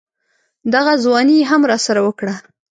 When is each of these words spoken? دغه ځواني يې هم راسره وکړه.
دغه 0.73 0.93
ځواني 1.03 1.35
يې 1.39 1.45
هم 1.51 1.61
راسره 1.71 2.01
وکړه. 2.03 2.33